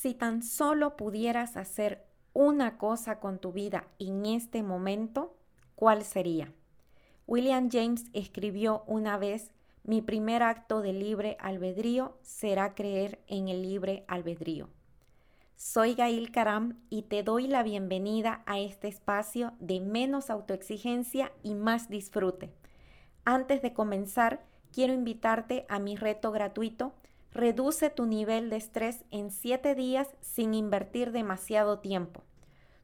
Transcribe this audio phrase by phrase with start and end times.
[0.00, 5.34] Si tan solo pudieras hacer una cosa con tu vida en este momento,
[5.74, 6.52] ¿cuál sería?
[7.26, 9.50] William James escribió una vez,
[9.82, 14.68] mi primer acto de libre albedrío será creer en el libre albedrío.
[15.56, 21.54] Soy Gail Karam y te doy la bienvenida a este espacio de menos autoexigencia y
[21.54, 22.52] más disfrute.
[23.24, 26.92] Antes de comenzar, quiero invitarte a mi reto gratuito
[27.32, 32.22] Reduce tu nivel de estrés en 7 días sin invertir demasiado tiempo,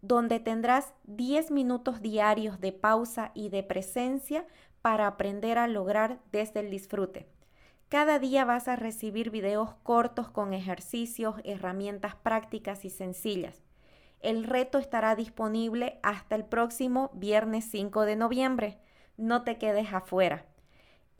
[0.00, 4.46] donde tendrás 10 minutos diarios de pausa y de presencia
[4.82, 7.28] para aprender a lograr desde el disfrute.
[7.88, 13.62] Cada día vas a recibir videos cortos con ejercicios, herramientas prácticas y sencillas.
[14.20, 18.78] El reto estará disponible hasta el próximo viernes 5 de noviembre.
[19.16, 20.46] No te quedes afuera.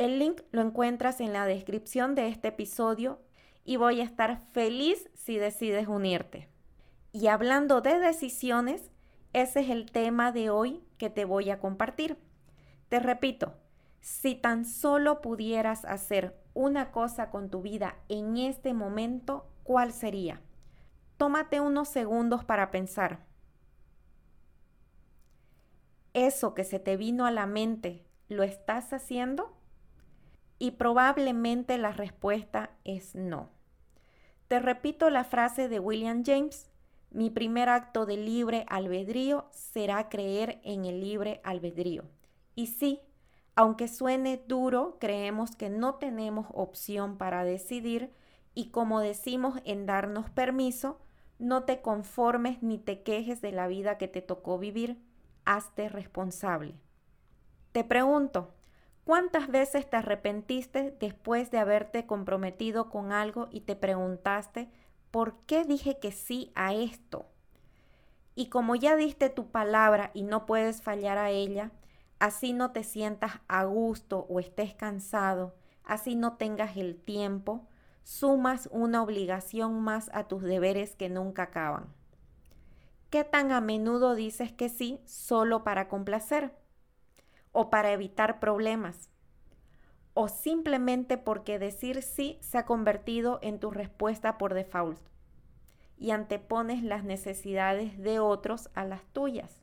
[0.02, 3.20] El link lo encuentras en la descripción de este episodio
[3.64, 6.48] y voy a estar feliz si decides unirte.
[7.12, 8.90] Y hablando de decisiones,
[9.32, 12.18] ese es el tema de hoy que te voy a compartir.
[12.88, 13.54] Te repito,
[14.00, 20.42] si tan solo pudieras hacer una cosa con tu vida en este momento, ¿cuál sería?
[21.16, 23.24] Tómate unos segundos para pensar.
[26.12, 29.61] ¿Eso que se te vino a la mente, lo estás haciendo?
[30.58, 33.50] Y probablemente la respuesta es no.
[34.48, 36.70] Te repito la frase de William James,
[37.10, 42.04] mi primer acto de libre albedrío será creer en el libre albedrío.
[42.54, 43.00] Y sí,
[43.54, 48.12] aunque suene duro, creemos que no tenemos opción para decidir
[48.54, 51.00] y como decimos en darnos permiso,
[51.38, 55.02] no te conformes ni te quejes de la vida que te tocó vivir,
[55.44, 56.74] hazte responsable.
[57.72, 58.54] Te pregunto,
[59.04, 64.70] ¿Cuántas veces te arrepentiste después de haberte comprometido con algo y te preguntaste,
[65.10, 67.26] ¿por qué dije que sí a esto?
[68.36, 71.72] Y como ya diste tu palabra y no puedes fallar a ella,
[72.20, 77.66] así no te sientas a gusto o estés cansado, así no tengas el tiempo,
[78.04, 81.92] sumas una obligación más a tus deberes que nunca acaban.
[83.10, 86.54] ¿Qué tan a menudo dices que sí solo para complacer?
[87.52, 89.10] O para evitar problemas,
[90.14, 95.00] o simplemente porque decir sí se ha convertido en tu respuesta por default
[95.96, 99.62] y antepones las necesidades de otros a las tuyas.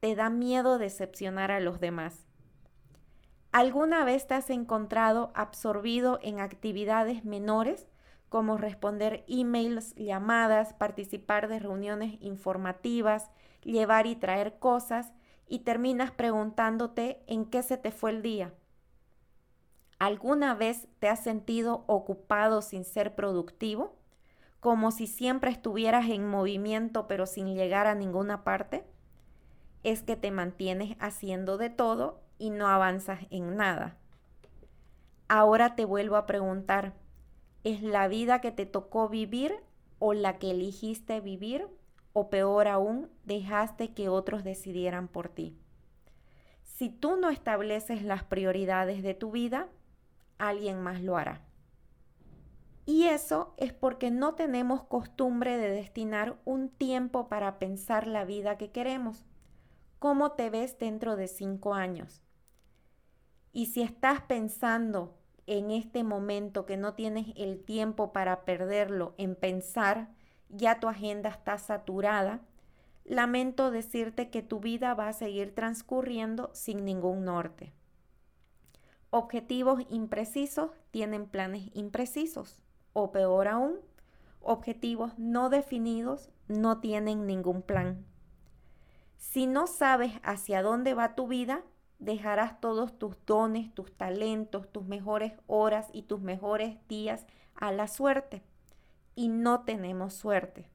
[0.00, 2.26] Te da miedo decepcionar a los demás.
[3.52, 7.88] ¿Alguna vez te has encontrado absorbido en actividades menores
[8.28, 13.30] como responder emails, llamadas, participar de reuniones informativas,
[13.62, 15.12] llevar y traer cosas
[15.52, 18.54] y terminas preguntándote en qué se te fue el día.
[19.98, 23.94] ¿Alguna vez te has sentido ocupado sin ser productivo?
[24.60, 28.86] Como si siempre estuvieras en movimiento pero sin llegar a ninguna parte?
[29.82, 33.98] Es que te mantienes haciendo de todo y no avanzas en nada.
[35.28, 36.94] Ahora te vuelvo a preguntar,
[37.62, 39.54] ¿es la vida que te tocó vivir
[39.98, 41.68] o la que eligiste vivir?
[42.12, 45.56] O peor aún, dejaste que otros decidieran por ti.
[46.62, 49.68] Si tú no estableces las prioridades de tu vida,
[50.38, 51.42] alguien más lo hará.
[52.84, 58.58] Y eso es porque no tenemos costumbre de destinar un tiempo para pensar la vida
[58.58, 59.24] que queremos.
[60.00, 62.22] ¿Cómo te ves dentro de cinco años?
[63.52, 69.36] Y si estás pensando en este momento que no tienes el tiempo para perderlo en
[69.36, 70.08] pensar
[70.52, 72.40] ya tu agenda está saturada,
[73.04, 77.72] lamento decirte que tu vida va a seguir transcurriendo sin ningún norte.
[79.10, 83.76] Objetivos imprecisos tienen planes imprecisos o peor aún,
[84.40, 88.04] objetivos no definidos no tienen ningún plan.
[89.16, 91.62] Si no sabes hacia dónde va tu vida,
[91.98, 97.86] dejarás todos tus dones, tus talentos, tus mejores horas y tus mejores días a la
[97.86, 98.42] suerte
[99.14, 100.68] y no tenemos suerte.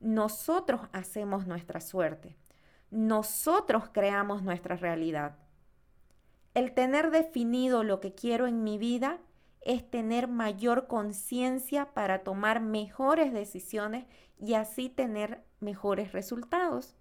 [0.00, 2.36] Nosotros hacemos nuestra suerte.
[2.90, 5.36] Nosotros creamos nuestra realidad.
[6.54, 9.18] El tener definido lo que quiero en mi vida
[9.62, 14.06] es tener mayor conciencia para tomar mejores decisiones
[14.38, 16.96] y así tener mejores resultados.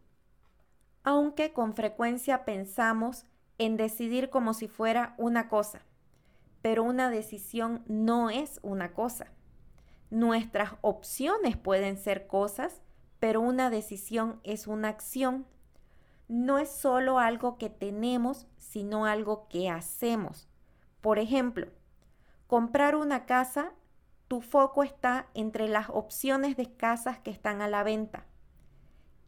[1.03, 3.25] Aunque con frecuencia pensamos
[3.57, 5.81] en decidir como si fuera una cosa,
[6.61, 9.31] pero una decisión no es una cosa.
[10.11, 12.81] Nuestras opciones pueden ser cosas,
[13.19, 15.47] pero una decisión es una acción.
[16.27, 20.47] No es solo algo que tenemos, sino algo que hacemos.
[20.99, 21.67] Por ejemplo,
[22.45, 23.73] comprar una casa
[24.27, 28.25] tu foco está entre las opciones de casas que están a la venta.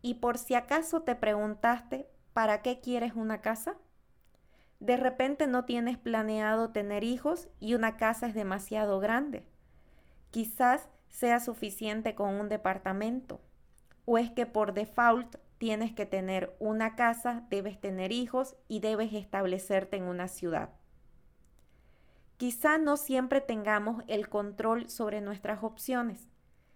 [0.02, 3.76] Y por si acaso te preguntaste, ¿para qué quieres una casa?
[4.80, 9.46] De repente no tienes planeado tener hijos y una casa es demasiado grande.
[10.34, 13.40] Quizás sea suficiente con un departamento.
[14.06, 19.14] O es que por default tienes que tener una casa, debes tener hijos y debes
[19.14, 20.72] establecerte en una ciudad.
[22.38, 26.32] Quizá no siempre tengamos el control sobre nuestras opciones.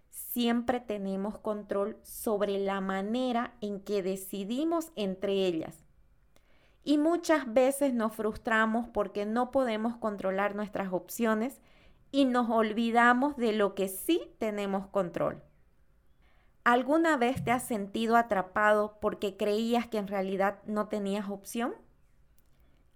[0.08, 5.84] Siempre tenemos control sobre la manera en que decidimos entre ellas.
[6.84, 11.60] Y muchas veces nos frustramos porque no podemos controlar nuestras opciones
[12.10, 15.42] y nos olvidamos de lo que sí tenemos control.
[16.64, 21.74] ¿Alguna vez te has sentido atrapado porque creías que en realidad no tenías opción?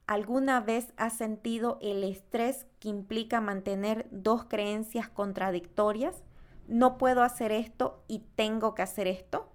[0.06, 6.22] ¿Alguna vez has sentido el estrés que implica mantener dos creencias contradictorias?
[6.66, 9.48] No puedo hacer esto y tengo que hacer esto.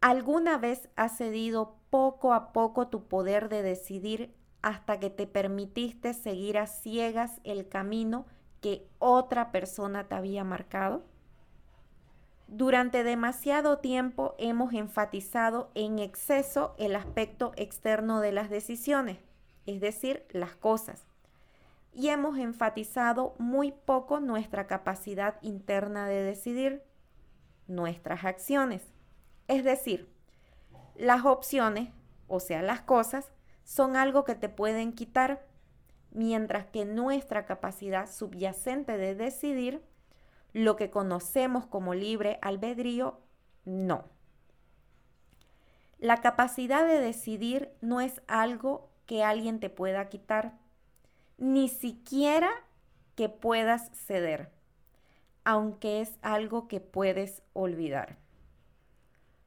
[0.00, 6.14] ¿Alguna vez has cedido poco a poco tu poder de decidir hasta que te permitiste
[6.14, 8.26] seguir a ciegas el camino
[8.60, 11.02] que otra persona te había marcado?
[12.46, 19.18] Durante demasiado tiempo hemos enfatizado en exceso el aspecto externo de las decisiones,
[19.66, 21.06] es decir, las cosas,
[21.94, 26.82] y hemos enfatizado muy poco nuestra capacidad interna de decidir,
[27.68, 28.82] nuestras acciones.
[29.48, 30.08] Es decir,
[30.94, 31.90] las opciones,
[32.28, 33.32] o sea, las cosas,
[33.64, 35.46] son algo que te pueden quitar,
[36.10, 39.82] mientras que nuestra capacidad subyacente de decidir
[40.52, 43.20] lo que conocemos como libre albedrío,
[43.64, 44.04] no.
[45.98, 50.58] La capacidad de decidir no es algo que alguien te pueda quitar,
[51.38, 52.50] ni siquiera
[53.14, 54.50] que puedas ceder,
[55.44, 58.18] aunque es algo que puedes olvidar.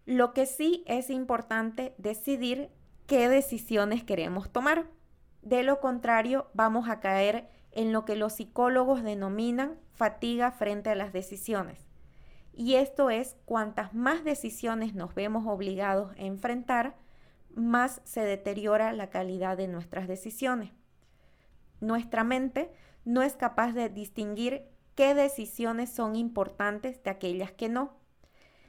[0.06, 2.70] Lo que sí es importante decidir
[3.08, 4.88] qué decisiones queremos tomar.
[5.42, 10.96] De lo contrario, vamos a caer en lo que los psicólogos denominan fatiga frente a
[10.96, 11.86] las decisiones.
[12.54, 16.96] Y esto es cuantas más decisiones nos vemos obligados a enfrentar,
[17.54, 20.72] más se deteriora la calidad de nuestras decisiones.
[21.82, 22.72] Nuestra mente
[23.04, 24.64] no es capaz de distinguir
[24.96, 27.94] qué decisiones son importantes de aquellas que no.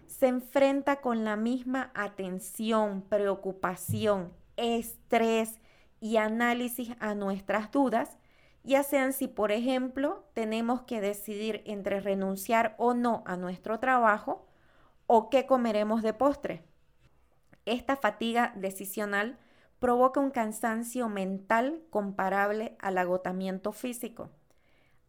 [0.07, 5.61] Se enfrenta con la misma atención, preocupación, estrés
[6.01, 8.17] y análisis a nuestras dudas
[8.67, 14.45] ya sean si, por ejemplo, tenemos que decidir entre renunciar o no a nuestro trabajo
[15.07, 16.65] o qué comeremos de postre.
[17.65, 19.39] Esta fatiga decisional
[19.79, 24.31] provoca un cansancio mental comparable al agotamiento físico,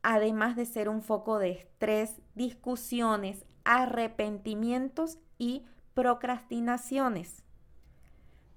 [0.04, 7.44] además de ser un foco de estrés, discusiones, arrepentimientos y procrastinaciones.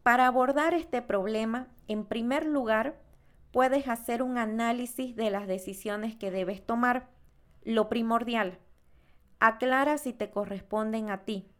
[0.05, 3.01] Para abordar este problema, en primer lugar,
[3.51, 7.09] puedes hacer un análisis de las decisiones que debes tomar.
[7.65, 8.59] Lo primordial,
[9.41, 11.51] aclara si te corresponden a ti,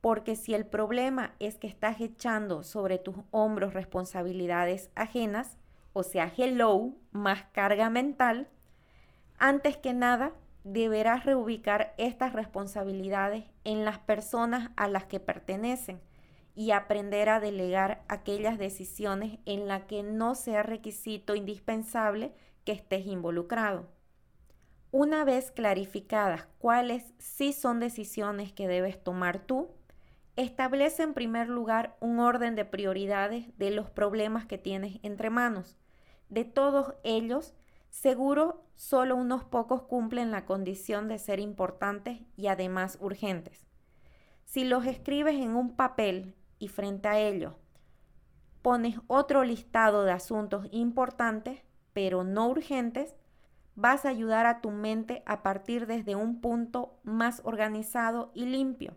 [0.00, 5.56] porque si el problema es que estás echando sobre tus hombros responsabilidades ajenas,
[5.92, 8.48] o sea, hello, más carga mental,
[9.38, 10.32] antes que nada
[10.64, 16.00] deberás reubicar estas responsabilidades en las personas a las que pertenecen
[16.54, 22.32] y aprender a delegar aquellas decisiones en las que no sea requisito indispensable
[22.64, 23.88] que estés involucrado.
[24.90, 29.70] Una vez clarificadas cuáles sí son decisiones que debes tomar tú,
[30.36, 35.78] establece en primer lugar un orden de prioridades de los problemas que tienes entre manos.
[36.28, 37.54] De todos ellos,
[37.92, 43.66] seguro solo unos pocos cumplen la condición de ser importantes y además urgentes.
[44.44, 47.58] Si los escribes en un papel y frente a ello
[48.62, 51.60] pones otro listado de asuntos importantes,
[51.92, 53.14] pero no urgentes,
[53.74, 58.96] vas a ayudar a tu mente a partir desde un punto más organizado y limpio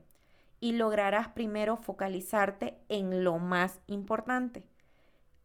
[0.62, 4.64] y lograrás primero focalizarte en lo más importante.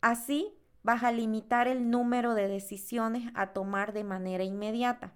[0.00, 5.12] Así vas a limitar el número de decisiones a tomar de manera inmediata.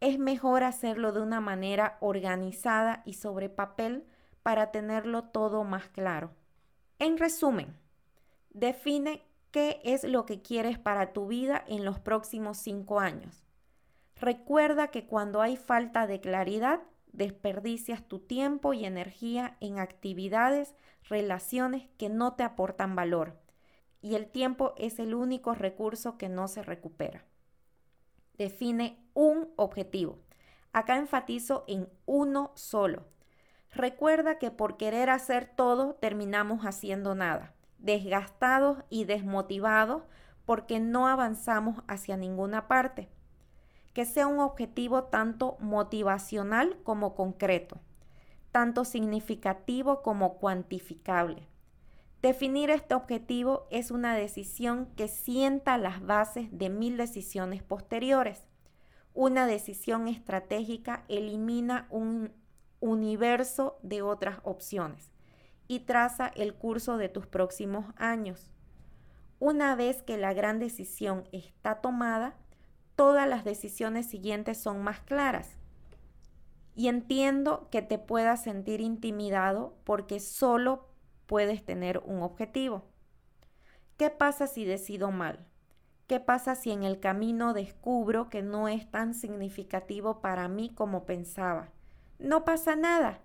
[0.00, 4.04] Es mejor hacerlo de una manera organizada y sobre papel
[4.42, 6.30] para tenerlo todo más claro.
[6.98, 7.76] En resumen,
[8.50, 13.44] define qué es lo que quieres para tu vida en los próximos cinco años.
[14.16, 16.80] Recuerda que cuando hay falta de claridad,
[17.12, 23.38] desperdicias tu tiempo y energía en actividades, relaciones que no te aportan valor.
[24.00, 27.24] Y el tiempo es el único recurso que no se recupera.
[28.38, 30.18] Define un objetivo.
[30.72, 33.04] Acá enfatizo en uno solo.
[33.72, 40.02] Recuerda que por querer hacer todo terminamos haciendo nada, desgastados y desmotivados
[40.44, 43.08] porque no avanzamos hacia ninguna parte.
[43.92, 47.78] Que sea un objetivo tanto motivacional como concreto,
[48.52, 51.48] tanto significativo como cuantificable.
[52.22, 58.48] Definir este objetivo es una decisión que sienta las bases de mil decisiones posteriores.
[59.14, 62.32] Una decisión estratégica elimina un
[62.80, 65.12] universo de otras opciones
[65.68, 68.50] y traza el curso de tus próximos años.
[69.38, 72.36] Una vez que la gran decisión está tomada,
[72.94, 75.58] todas las decisiones siguientes son más claras.
[76.74, 80.88] Y entiendo que te puedas sentir intimidado porque solo
[81.26, 82.84] puedes tener un objetivo.
[83.96, 85.46] ¿Qué pasa si decido mal?
[86.06, 91.04] ¿Qué pasa si en el camino descubro que no es tan significativo para mí como
[91.04, 91.70] pensaba?
[92.18, 93.20] No pasa nada.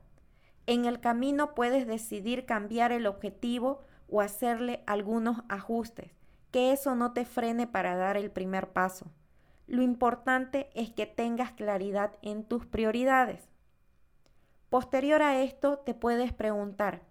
[0.65, 6.11] En el camino puedes decidir cambiar el objetivo o hacerle algunos ajustes,
[6.51, 9.11] que eso no te frene para dar el primer paso.
[9.67, 13.47] Lo importante es que tengas claridad en tus prioridades.
[14.69, 17.01] Posterior a esto, te puedes preguntar,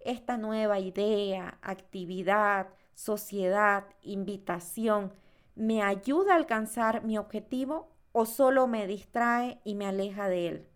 [0.00, 5.12] esta nueva idea, actividad, sociedad, invitación,
[5.54, 10.68] ¿me ayuda a alcanzar mi objetivo o solo me distrae y me aleja de él?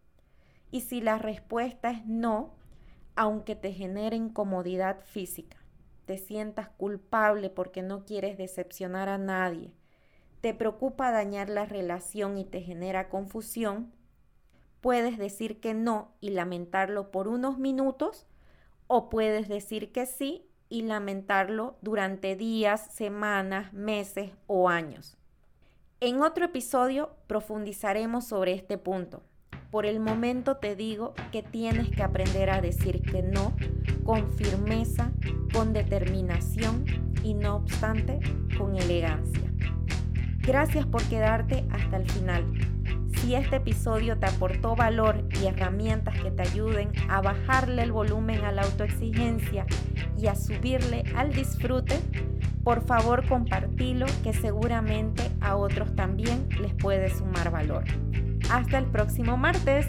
[0.71, 2.54] Y si la respuesta es no,
[3.16, 5.59] aunque te genere incomodidad física,
[6.04, 9.73] te sientas culpable porque no quieres decepcionar a nadie,
[10.40, 13.93] te preocupa dañar la relación y te genera confusión,
[14.81, 18.26] puedes decir que no y lamentarlo por unos minutos
[18.87, 25.17] o puedes decir que sí y lamentarlo durante días, semanas, meses o años.
[26.00, 29.23] En otro episodio profundizaremos sobre este punto.
[29.71, 33.57] Por el momento te digo que tienes que aprender a decir que no
[34.05, 35.11] con firmeza,
[35.53, 36.85] con determinación
[37.23, 38.21] y no obstante
[38.59, 39.50] con elegancia.
[40.41, 42.74] Gracias por quedarte hasta el final.
[43.25, 48.45] Si este episodio te aportó valor y herramientas que te ayuden a bajarle el volumen
[48.45, 49.64] a la autoexigencia
[50.19, 51.99] y a subirle al disfrute,
[52.62, 57.85] por favor compartilo que seguramente a otros también les puede sumar valor.
[58.50, 59.87] Hasta el próximo martes.